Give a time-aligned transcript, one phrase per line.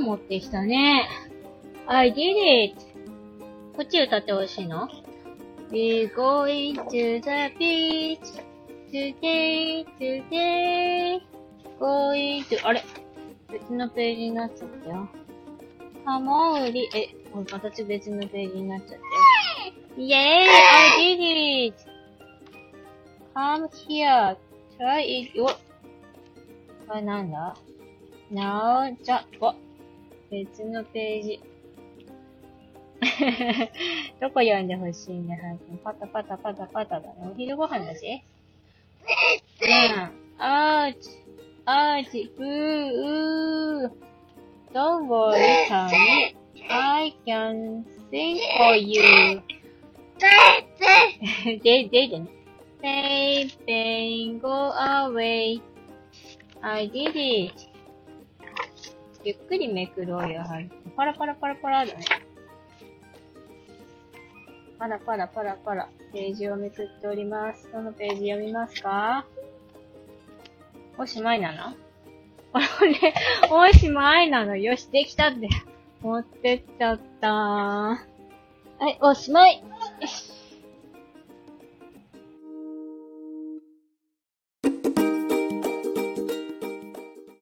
[0.00, 1.08] 持ってきたね。
[1.86, 2.76] I did it!
[3.76, 4.88] こっち歌ってほしいの
[5.70, 8.18] ?We're going to the beach
[8.92, 11.20] today, today,
[11.78, 12.82] going to, あれ？
[13.50, 15.08] 別のページになっちゃったよ。
[16.04, 19.02] ハモウリ、え、これ形別のページになっちゃったよ。
[19.96, 20.14] イェーイ
[21.68, 21.76] !I did it!
[23.34, 24.36] Come here,
[24.78, 27.56] try it, おこれなんだ
[28.32, 29.54] ?Now, じゃ、お
[30.30, 31.40] 別のページ。
[34.20, 37.14] どこ読んでほしいんだ、はんパタパタパタパタだね。
[37.32, 38.22] お昼ご飯だし？
[39.62, 40.40] うん。
[40.40, 41.10] あーち、
[41.64, 44.08] あーち、うー、うー。
[44.74, 46.36] Don't worry, Tommy.
[46.68, 49.40] I can sing for you.
[51.62, 52.28] で、で、でね。
[52.82, 55.60] Pain, pain, go away.
[56.60, 57.54] I did it.
[59.24, 60.70] ゆっくりめくろうよ、はい。
[60.96, 62.04] パラパラパラパラだね。
[64.78, 65.88] パラパラパラパラ。
[66.12, 67.68] ページをめくっております。
[67.72, 69.26] どのページ読みますか？
[70.96, 71.76] おしまいなの？
[72.54, 73.14] あれ、
[73.50, 74.56] おしまいなの？
[74.56, 75.48] よし、できたって。
[76.00, 77.98] 持ってっちゃったーは
[78.88, 79.62] い、おしまい。
[80.00, 80.32] よし